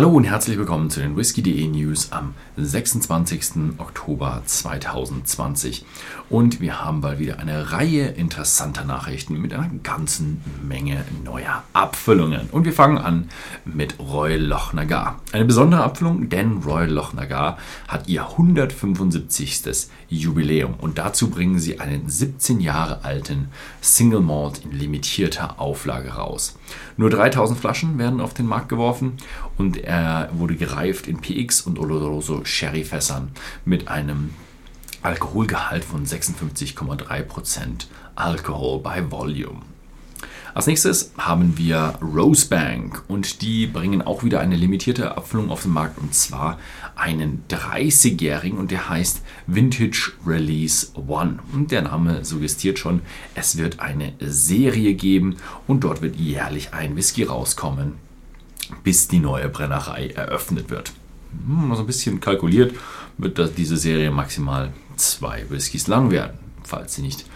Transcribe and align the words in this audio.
Hallo 0.00 0.12
und 0.12 0.24
herzlich 0.24 0.56
willkommen 0.56 0.88
zu 0.88 1.00
den 1.00 1.14
Whisky.de 1.14 1.68
News 1.68 2.10
am 2.10 2.32
26. 2.56 3.76
Oktober 3.76 4.40
2020. 4.46 5.84
Und 6.30 6.62
wir 6.62 6.82
haben 6.82 7.02
bald 7.02 7.18
wieder 7.18 7.38
eine 7.38 7.70
Reihe 7.72 8.06
interessanter 8.06 8.86
Nachrichten 8.86 9.38
mit 9.38 9.52
einer 9.52 9.68
ganzen 9.82 10.40
Menge 10.66 11.04
neuer 11.22 11.64
Abfüllungen. 11.74 12.48
Und 12.50 12.64
wir 12.64 12.72
fangen 12.72 12.96
an 12.96 13.28
mit 13.66 13.98
Royal 13.98 14.40
Loch 14.40 14.72
Nagar. 14.72 15.20
Eine 15.32 15.44
besondere 15.44 15.84
Abfüllung, 15.84 16.30
denn 16.30 16.62
Royal 16.62 16.90
Loch 16.90 17.12
Nagar 17.12 17.58
hat 17.86 18.08
ihr 18.08 18.26
175. 18.26 19.88
Jubiläum. 20.08 20.74
Und 20.78 20.96
dazu 20.96 21.28
bringen 21.28 21.58
sie 21.58 21.78
einen 21.78 22.08
17 22.08 22.60
Jahre 22.60 23.04
alten 23.04 23.48
Single 23.82 24.20
Malt 24.20 24.64
in 24.64 24.72
limitierter 24.72 25.60
Auflage 25.60 26.14
raus. 26.14 26.56
Nur 26.96 27.10
3000 27.10 27.58
Flaschen 27.58 27.98
werden 27.98 28.20
auf 28.20 28.32
den 28.34 28.46
Markt 28.46 28.68
geworfen 28.70 29.18
und 29.58 29.76
er 29.90 30.28
wurde 30.32 30.54
gereift 30.54 31.08
in 31.08 31.20
PX 31.20 31.62
und 31.62 31.76
Oloroso 31.76 32.44
Sherryfässern 32.44 33.32
mit 33.64 33.88
einem 33.88 34.30
Alkoholgehalt 35.02 35.84
von 35.84 36.06
56,3% 36.06 37.86
Alkohol 38.14 38.78
bei 38.82 39.10
Volume. 39.10 39.62
Als 40.54 40.68
nächstes 40.68 41.10
haben 41.18 41.58
wir 41.58 41.94
Rosebank 42.00 43.02
und 43.08 43.42
die 43.42 43.66
bringen 43.66 44.00
auch 44.00 44.22
wieder 44.22 44.38
eine 44.38 44.54
limitierte 44.54 45.16
Abfüllung 45.16 45.50
auf 45.50 45.62
den 45.62 45.72
Markt 45.72 45.98
und 45.98 46.14
zwar 46.14 46.60
einen 46.94 47.42
30-jährigen 47.48 48.58
und 48.58 48.70
der 48.70 48.88
heißt 48.88 49.22
Vintage 49.48 50.12
Release 50.24 50.86
One. 50.94 51.40
Und 51.52 51.72
der 51.72 51.82
Name 51.82 52.24
suggestiert 52.24 52.78
schon, 52.78 53.02
es 53.34 53.58
wird 53.58 53.80
eine 53.80 54.12
Serie 54.20 54.94
geben 54.94 55.38
und 55.66 55.82
dort 55.82 56.00
wird 56.00 56.14
jährlich 56.14 56.74
ein 56.74 56.94
Whisky 56.94 57.24
rauskommen, 57.24 57.94
bis 58.82 59.08
die 59.08 59.18
neue 59.18 59.48
Brennerei 59.48 60.08
eröffnet 60.08 60.70
wird. 60.70 60.92
Hm, 61.46 61.74
so 61.74 61.82
ein 61.82 61.86
bisschen 61.86 62.20
kalkuliert 62.20 62.74
wird 63.18 63.56
diese 63.56 63.76
Serie 63.76 64.10
maximal 64.10 64.72
zwei 64.96 65.44
Whiskys 65.48 65.86
lang 65.86 66.10
werden, 66.10 66.38
falls 66.64 66.94
sie 66.94 67.02
nicht 67.02 67.26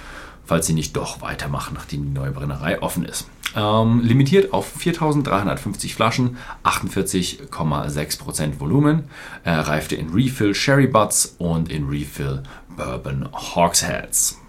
falls 0.45 0.67
sie 0.67 0.75
nicht 0.75 0.97
doch 0.97 1.23
weitermachen, 1.23 1.75
nachdem 1.75 2.05
die 2.05 2.11
neue 2.11 2.31
Brennerei 2.31 2.81
offen 2.83 3.05
ist. 3.05 3.29
Ähm, 3.57 4.01
limitiert 4.03 4.53
auf 4.53 4.67
4350 4.67 5.95
Flaschen, 5.95 6.37
48,6% 6.65 8.59
Volumen, 8.59 9.05
äh, 9.45 9.51
reifte 9.53 9.95
in 9.95 10.11
Refill 10.11 10.55
Sherry 10.55 10.87
Butts 10.87 11.37
und 11.39 11.71
in 11.71 11.89
Refill 11.89 12.43
Bourbon 12.77 13.29
Hawksheads. 13.33 14.41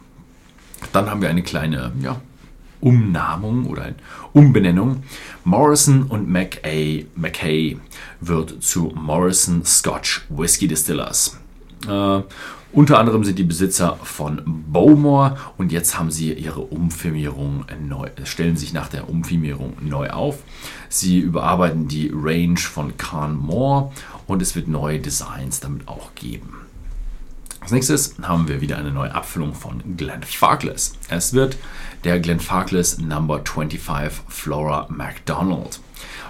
Dann 0.92 1.10
haben 1.10 1.22
wir 1.22 1.30
eine 1.30 1.44
kleine 1.44 1.92
ja, 2.02 2.20
Umnamung 2.86 3.66
oder 3.66 3.82
eine 3.86 3.96
Umbenennung. 4.32 5.04
Morrison 5.44 6.04
und 6.04 6.30
McKay, 6.30 7.08
McKay 7.16 7.80
wird 8.22 8.62
zu 8.62 8.94
Morrison 8.96 9.66
Scotch 9.66 10.26
Whisky 10.30 10.68
Distillers. 10.68 11.40
Äh, 11.88 12.22
unter 12.72 13.00
anderem 13.00 13.24
sind 13.24 13.40
die 13.40 13.44
Besitzer 13.44 13.98
von 14.04 14.42
Bowmore 14.46 15.36
und 15.58 15.72
jetzt 15.72 15.98
haben 15.98 16.12
sie 16.12 16.34
ihre 16.34 16.62
Umfirmierung 16.62 17.66
neu, 17.88 18.10
stellen 18.24 18.56
sich 18.56 18.72
nach 18.72 18.90
der 18.90 19.10
Umfirmierung 19.10 19.78
neu 19.82 20.12
auf. 20.12 20.44
Sie 20.88 21.20
überarbeiten 21.20 21.88
die 21.88 22.12
Range 22.14 22.60
von 22.60 22.98
Khan 22.98 23.36
Moore 23.36 23.94
und 24.28 24.44
es 24.44 24.56
wird 24.56 24.68
neue 24.68 25.00
Designs 25.00 25.60
damit 25.60 25.88
auch 25.88 26.14
geben. 26.14 26.66
Als 27.66 27.72
nächstes 27.72 28.14
haben 28.22 28.48
wir 28.48 28.62
wieder 28.62 28.78
eine 28.78 28.92
neue 28.92 29.16
Abfüllung 29.16 29.56
von 29.56 29.98
Glenfarclas. 29.98 30.94
Es 31.10 31.34
wird 31.34 31.58
der 32.04 32.20
Glenfarclas 32.20 33.00
Number 33.00 33.42
25 33.44 34.22
Flora 34.28 34.86
MacDonald. 34.92 35.80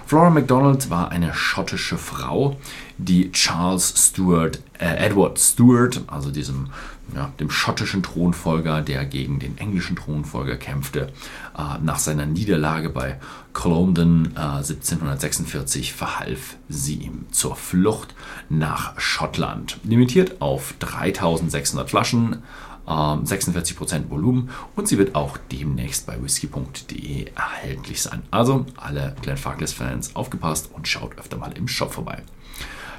Flora 0.06 0.30
MacDonald 0.30 0.88
war 0.88 1.10
eine 1.10 1.34
schottische 1.34 1.98
Frau, 1.98 2.56
die 2.96 3.32
Charles 3.32 3.92
Stuart, 3.96 4.60
äh, 4.78 5.04
Edward 5.04 5.36
Stuart, 5.36 6.00
also 6.06 6.30
diesem, 6.30 6.68
ja, 7.12 7.32
dem 7.40 7.50
schottischen 7.50 8.04
Thronfolger, 8.04 8.82
der 8.82 9.04
gegen 9.04 9.40
den 9.40 9.58
englischen 9.58 9.96
Thronfolger 9.96 10.54
kämpfte, 10.58 11.12
äh, 11.58 11.82
nach 11.82 11.98
seiner 11.98 12.24
Niederlage 12.24 12.88
bei 12.88 13.18
Culloden 13.52 14.32
äh, 14.36 14.58
1746 14.58 15.92
verhalf 15.92 16.56
sie 16.68 16.94
ihm 16.94 17.26
zur 17.32 17.56
Flucht 17.56 18.14
nach 18.48 19.00
Schottland. 19.00 19.80
Limitiert 19.82 20.40
auf 20.40 20.74
3600 20.78 21.90
Flaschen 21.90 22.44
46% 22.86 23.94
ähm, 23.94 24.10
Volumen 24.10 24.50
und 24.76 24.88
sie 24.88 24.98
wird 24.98 25.14
auch 25.14 25.38
demnächst 25.50 26.06
bei 26.06 26.22
whisky.de 26.22 27.26
erhältlich 27.34 28.02
sein. 28.02 28.22
Also 28.30 28.66
alle 28.76 29.16
Glenfarclas-Fans 29.22 30.14
aufgepasst 30.14 30.70
und 30.72 30.86
schaut 30.86 31.18
öfter 31.18 31.36
mal 31.36 31.52
im 31.56 31.68
Shop 31.68 31.92
vorbei. 31.92 32.22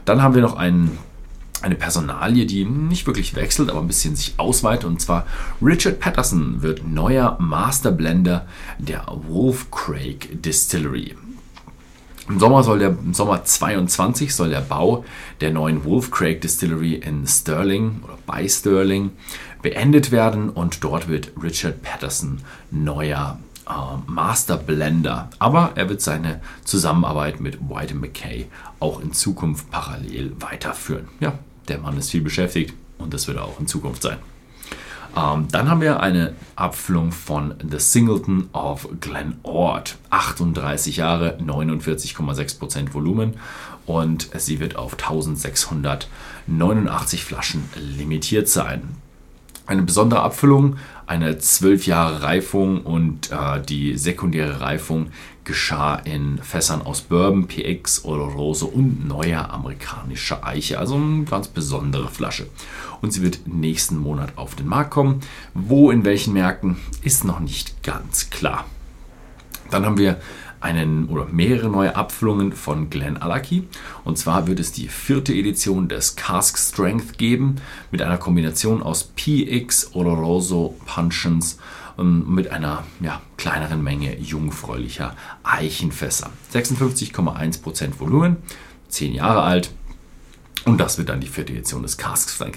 Dann 0.06 0.22
haben 0.22 0.36
wir 0.36 0.42
noch 0.42 0.56
einen 0.56 0.98
eine 1.62 1.75
Personalie, 1.75 2.46
die 2.46 2.66
nicht 2.66 3.08
wirklich 3.08 3.36
wechselt, 3.36 3.70
aber 3.70 3.80
ein 3.80 3.88
bisschen 3.88 4.16
sich 4.16 4.36
ausweitet. 4.38 4.86
Und 4.86 5.02
zwar 5.02 5.25
Richard 5.62 6.00
Patterson 6.00 6.62
wird 6.62 6.88
neuer 6.88 7.36
Masterblender 7.40 8.46
der 8.78 9.06
Wolf 9.28 9.72
Craig 9.72 10.42
Distillery. 10.44 11.16
Im 12.29 12.39
Sommer 12.39 12.61
soll 12.61 12.79
der 12.79 12.89
im 12.89 13.13
Sommer 13.13 13.45
22 13.45 14.35
soll 14.35 14.49
der 14.49 14.61
Bau 14.61 15.05
der 15.39 15.51
neuen 15.51 15.85
Wolf 15.85 16.11
Craig 16.11 16.41
Distillery 16.41 16.95
in 16.95 17.25
Stirling 17.25 18.01
oder 18.03 18.17
bei 18.25 18.47
Stirling 18.47 19.11
beendet 19.61 20.11
werden 20.11 20.49
und 20.49 20.83
dort 20.83 21.07
wird 21.07 21.31
Richard 21.41 21.81
Patterson 21.81 22.39
neuer 22.69 23.39
äh, 23.67 23.71
Master 24.07 24.57
Blender. 24.57 25.29
Aber 25.39 25.71
er 25.75 25.88
wird 25.88 26.01
seine 26.01 26.41
Zusammenarbeit 26.65 27.39
mit 27.39 27.59
White 27.69 27.95
McKay 27.95 28.47
auch 28.79 28.99
in 28.99 29.13
Zukunft 29.13 29.71
parallel 29.71 30.33
weiterführen. 30.39 31.07
Ja, 31.21 31.39
der 31.69 31.79
Mann 31.79 31.97
ist 31.97 32.11
viel 32.11 32.21
beschäftigt 32.21 32.73
und 32.97 33.13
das 33.13 33.27
wird 33.27 33.38
er 33.38 33.45
auch 33.45 33.59
in 33.59 33.67
Zukunft 33.67 34.03
sein. 34.03 34.17
Ähm, 35.17 35.47
dann 35.51 35.69
haben 35.69 35.81
wir 35.81 36.00
eine 36.01 36.33
Abfüllung 36.55 37.11
von 37.11 37.55
The 37.69 37.79
Singleton 37.79 38.50
of 38.53 38.88
Glen 39.01 39.38
Ord. 39.44 39.97
38 40.11 40.95
Jahre, 40.97 41.38
49,6% 41.39 42.94
Volumen 42.94 43.33
und 43.85 44.29
sie 44.38 44.59
wird 44.59 44.75
auf 44.75 44.94
1689 44.94 47.23
Flaschen 47.23 47.63
limitiert 47.75 48.47
sein. 48.47 48.95
Eine 49.66 49.81
besondere 49.81 50.22
Abfüllung, 50.22 50.75
eine 51.07 51.39
12 51.39 51.88
Jahre 51.88 52.22
Reifung 52.22 52.81
und 52.81 53.31
äh, 53.31 53.59
die 53.61 53.97
sekundäre 53.97 54.61
Reifung 54.61 55.07
geschah 55.47 55.96
in 55.96 56.38
Fässern 56.40 56.81
aus 56.84 57.02
Bourbon, 57.02 57.47
PX, 57.47 58.03
Oloroso 58.03 58.68
und 58.68 59.08
neuer 59.08 59.50
amerikanischer 59.50 60.46
Eiche. 60.46 60.78
Also 60.78 60.96
eine 60.96 61.24
ganz 61.24 61.47
besondere 61.47 62.09
Flasche. 62.09 62.47
Und 63.02 63.13
sie 63.13 63.22
wird 63.24 63.47
nächsten 63.47 63.97
Monat 63.97 64.38
auf 64.38 64.56
den 64.56 64.68
Markt 64.68 64.91
kommen. 64.91 65.22
Wo, 65.53 65.90
in 65.90 66.03
welchen 66.03 66.34
Märkten, 66.34 66.75
ist 67.02 67.24
noch 67.24 67.40
nicht 67.40 67.81
ganz 67.81 68.30
klar. 68.30 68.66
Dann 69.72 69.86
haben 69.86 69.97
wir 69.97 70.19
einen 70.67 71.05
oder 71.07 71.25
mehrere 71.25 71.69
neue 71.69 71.95
Abfüllungen 71.95 72.51
von 72.51 72.89
Glen 72.89 73.16
Alaki. 73.17 73.67
Und 74.03 74.17
zwar 74.17 74.47
wird 74.47 74.59
es 74.59 74.73
die 74.73 74.89
vierte 74.89 75.33
Edition 75.33 75.88
des 75.88 76.17
Cask 76.17 76.57
Strength 76.57 77.17
geben 77.17 77.55
mit 77.89 78.01
einer 78.01 78.17
Kombination 78.17 78.83
aus 78.83 79.06
PX, 79.16 79.91
Oloroso, 79.94 80.75
Puncheons 80.85 81.57
ähm, 81.97 82.25
mit 82.27 82.51
einer 82.51 82.83
ja, 83.00 83.22
kleineren 83.38 83.81
Menge 83.81 84.17
jungfräulicher 84.19 85.16
Eichenfässer. 85.44 86.29
56,1% 86.53 88.00
Volumen, 88.00 88.38
10 88.89 89.13
Jahre 89.13 89.44
alt. 89.44 89.72
Und 90.67 90.79
das 90.79 90.97
wird 90.97 91.07
dann 91.07 91.22
die 91.22 91.28
vierte 91.28 91.53
Edition 91.53 91.83
des 91.83 91.97
Casks 91.97 92.38
sein. 92.38 92.51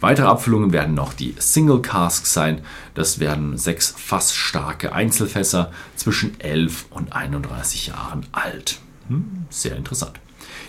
Weitere 0.00 0.26
Abfüllungen 0.26 0.72
werden 0.72 0.94
noch 0.94 1.12
die 1.12 1.34
Single 1.38 1.82
Casks 1.82 2.32
sein. 2.32 2.62
Das 2.94 3.20
werden 3.20 3.58
sechs 3.58 3.94
fassstarke 3.94 4.94
Einzelfässer 4.94 5.70
zwischen 5.94 6.40
11 6.40 6.86
und 6.88 7.12
31 7.12 7.88
Jahren 7.88 8.24
alt. 8.32 8.80
Hm, 9.08 9.44
sehr 9.50 9.76
interessant. 9.76 10.18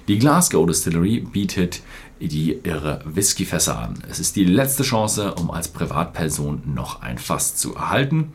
Die 0.10 0.20
Glasgow 0.20 0.68
Distillery 0.68 1.22
bietet 1.22 1.82
die 2.20 2.60
ihre 2.62 3.02
Whiskyfässer 3.06 3.80
an. 3.80 4.04
Es 4.10 4.20
ist 4.20 4.36
die 4.36 4.44
letzte 4.44 4.84
Chance, 4.84 5.34
um 5.36 5.50
als 5.50 5.70
Privatperson 5.70 6.62
noch 6.66 7.02
ein 7.02 7.18
Fass 7.18 7.56
zu 7.56 7.74
erhalten. 7.74 8.34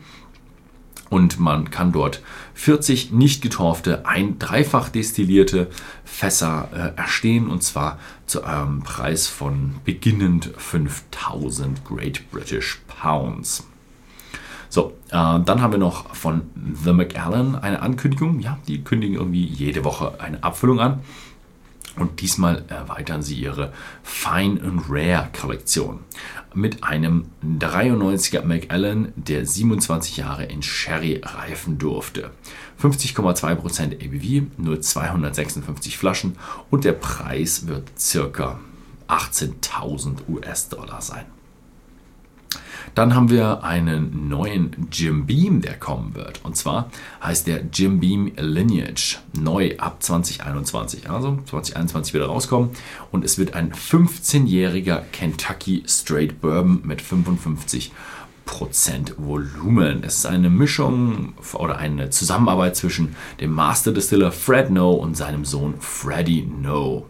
Und 1.09 1.39
man 1.39 1.69
kann 1.71 1.91
dort 1.91 2.21
40 2.53 3.11
nicht 3.11 3.41
getorfte, 3.41 4.05
ein 4.05 4.39
dreifach 4.39 4.89
destillierte 4.89 5.69
Fässer 6.03 6.69
äh, 6.73 6.99
erstehen 6.99 7.47
und 7.47 7.63
zwar 7.63 7.99
zu 8.25 8.43
einem 8.43 8.83
Preis 8.83 9.27
von 9.27 9.75
beginnend 9.85 10.51
5000 10.57 11.85
Great 11.85 12.29
British 12.31 12.81
Pounds. 12.87 13.65
So, 14.69 14.93
äh, 15.09 15.11
dann 15.11 15.61
haben 15.61 15.71
wir 15.71 15.79
noch 15.79 16.13
von 16.13 16.41
The 16.83 16.91
McAllen 16.91 17.55
eine 17.55 17.81
Ankündigung. 17.81 18.39
Ja, 18.39 18.59
die 18.67 18.83
kündigen 18.83 19.15
irgendwie 19.15 19.45
jede 19.45 19.85
Woche 19.85 20.19
eine 20.19 20.43
Abfüllung 20.43 20.79
an. 20.79 21.01
Und 21.97 22.21
diesmal 22.21 22.63
erweitern 22.67 23.23
sie 23.23 23.35
ihre 23.35 23.73
Fine 24.03 24.61
and 24.61 24.83
Rare 24.87 25.29
Kollektion 25.39 25.99
mit 26.53 26.83
einem 26.83 27.25
93er 27.43 28.43
Macallan, 28.43 29.13
der 29.15 29.45
27 29.45 30.17
Jahre 30.17 30.45
in 30.45 30.63
Sherry 30.63 31.21
reifen 31.23 31.77
durfte. 31.77 32.31
50,2% 32.81 33.95
ABV, 33.95 34.47
nur 34.57 34.81
256 34.81 35.97
Flaschen 35.97 36.35
und 36.69 36.83
der 36.83 36.93
Preis 36.93 37.67
wird 37.67 37.91
circa 37.97 38.59
18.000 39.07 40.27
US-Dollar 40.27 41.01
sein. 41.01 41.25
Dann 42.95 43.15
haben 43.15 43.29
wir 43.29 43.63
einen 43.63 44.27
neuen 44.27 44.87
Jim 44.91 45.25
Beam, 45.25 45.61
der 45.61 45.75
kommen 45.75 46.15
wird. 46.15 46.43
Und 46.43 46.57
zwar 46.57 46.89
heißt 47.23 47.47
der 47.47 47.61
Jim 47.71 47.99
Beam 47.99 48.31
Lineage 48.37 49.19
neu 49.39 49.75
ab 49.77 50.01
2021. 50.01 51.09
Also 51.09 51.37
2021 51.45 52.13
wieder 52.13 52.25
rauskommen. 52.25 52.71
Und 53.11 53.23
es 53.23 53.37
wird 53.37 53.53
ein 53.53 53.71
15-jähriger 53.71 55.01
Kentucky 55.11 55.83
Straight 55.87 56.41
Bourbon 56.41 56.81
mit 56.83 57.01
55 57.01 57.91
Prozent 58.45 59.13
Volumen. 59.17 60.03
Es 60.03 60.19
ist 60.19 60.25
eine 60.25 60.49
Mischung 60.49 61.33
oder 61.53 61.77
eine 61.77 62.09
Zusammenarbeit 62.09 62.75
zwischen 62.75 63.15
dem 63.41 63.51
Master 63.51 63.91
Distiller 63.91 64.31
Fred 64.31 64.71
No 64.71 64.93
und 64.93 65.15
seinem 65.15 65.45
Sohn 65.45 65.75
Freddie 65.79 66.49
No. 66.61 67.05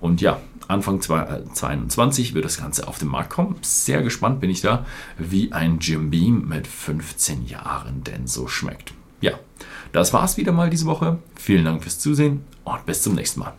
Und 0.00 0.20
ja, 0.20 0.40
Anfang 0.68 1.00
2022 1.00 2.30
äh, 2.30 2.34
wird 2.34 2.44
das 2.44 2.58
Ganze 2.58 2.88
auf 2.88 2.98
den 2.98 3.08
Markt 3.08 3.30
kommen. 3.30 3.56
Sehr 3.62 4.02
gespannt 4.02 4.40
bin 4.40 4.50
ich 4.50 4.60
da, 4.60 4.84
wie 5.18 5.52
ein 5.52 5.78
Jim 5.78 6.10
Beam 6.10 6.48
mit 6.48 6.66
15 6.66 7.46
Jahren 7.46 8.04
denn 8.04 8.26
so 8.26 8.48
schmeckt. 8.48 8.92
Ja, 9.20 9.32
das 9.92 10.12
war's 10.12 10.36
wieder 10.36 10.52
mal 10.52 10.70
diese 10.70 10.86
Woche. 10.86 11.18
Vielen 11.36 11.64
Dank 11.64 11.82
fürs 11.82 11.98
Zusehen 11.98 12.44
und 12.64 12.86
bis 12.86 13.02
zum 13.02 13.14
nächsten 13.14 13.40
Mal. 13.40 13.54